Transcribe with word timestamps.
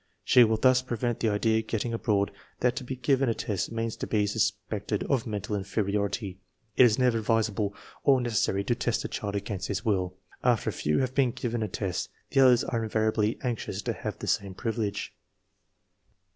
She 0.23 0.43
will 0.43 0.57
thus 0.57 0.81
prevent 0.81 1.19
the 1.19 1.29
idea 1.29 1.61
get 1.61 1.81
ting 1.81 1.93
abroad 1.93 2.31
that 2.61 2.75
to 2.77 2.83
be 2.83 2.95
given 2.95 3.29
a 3.29 3.35
test 3.35 3.71
means 3.71 3.95
to 3.97 4.07
be 4.07 4.25
sus 4.25 4.51
pected 4.71 5.03
of 5.03 5.27
mental 5.27 5.55
inferiority. 5.55 6.39
It 6.75 6.85
is 6.85 6.97
never 6.97 7.19
advisable 7.19 7.75
or 8.03 8.19
necessary 8.19 8.63
to 8.63 8.73
test 8.73 9.05
a 9.05 9.07
child 9.07 9.35
against 9.35 9.67
his 9.67 9.85
will. 9.85 10.15
After 10.43 10.71
a 10.71 10.73
few 10.73 10.97
have 11.01 11.13
been 11.13 11.29
given 11.29 11.61
a 11.61 11.67
test 11.67 12.09
the 12.31 12.39
others 12.39 12.63
are 12.63 12.81
invariably 12.83 13.37
anx 13.43 13.67
ious 13.67 13.83
to 13.83 13.93
have 13.93 14.17
the 14.17 14.25
same 14.25 14.55
privilege. 14.55 15.13